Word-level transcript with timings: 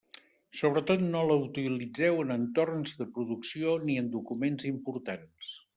Sobretot 0.61 1.03
no 1.09 1.21
la 1.31 1.35
utilitzeu 1.43 2.19
en 2.25 2.35
entorns 2.39 2.97
de 3.03 3.09
producció 3.19 3.79
ni 3.87 4.03
en 4.05 4.13
documents 4.19 4.71
importants. 4.77 5.59